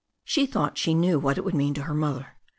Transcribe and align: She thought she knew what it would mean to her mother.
She 0.25 0.47
thought 0.47 0.79
she 0.79 0.95
knew 0.95 1.19
what 1.19 1.37
it 1.37 1.45
would 1.45 1.53
mean 1.53 1.75
to 1.75 1.83
her 1.83 1.93
mother. 1.93 2.35